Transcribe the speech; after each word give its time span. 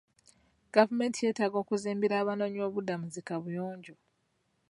Gavumenti 0.75 1.19
yeetaaga 1.25 1.57
okuzimbira 1.63 2.15
abanoonyi 2.17 2.57
b'obubudamu 2.59 3.05
zi 3.13 3.21
kaabuyonjo. 3.27 3.95